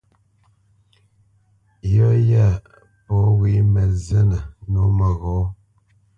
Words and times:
Yɔ́ 1.93 2.11
yá 2.29 2.45
pɔ̂ 3.05 3.19
wé 3.39 3.51
mǝ́ 3.73 3.87
zínǝ́ 4.03 4.43
nǒ 4.71 4.81
məghɔ̌. 4.97 5.39